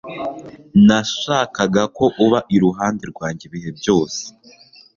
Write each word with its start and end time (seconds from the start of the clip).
nashakaga 0.85 1.83
ko 1.97 2.05
uba 2.25 2.39
iruhande 2.55 3.03
rwanjye 3.11 3.43
ibihe 3.49 3.69
byose 3.79 4.21